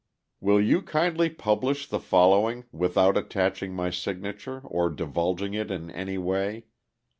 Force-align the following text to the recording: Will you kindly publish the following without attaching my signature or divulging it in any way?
Will 0.39 0.59
you 0.59 0.81
kindly 0.81 1.29
publish 1.29 1.85
the 1.87 1.99
following 1.99 2.65
without 2.71 3.15
attaching 3.17 3.75
my 3.75 3.91
signature 3.91 4.61
or 4.61 4.89
divulging 4.89 5.53
it 5.53 5.69
in 5.69 5.91
any 5.91 6.17
way? 6.17 6.65